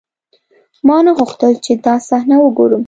ما 0.87 0.97
نه 1.05 1.11
غوښتل 1.17 1.53
چې 1.65 1.71
دا 1.85 1.95
صحنه 2.09 2.35
وګورم. 2.41 2.79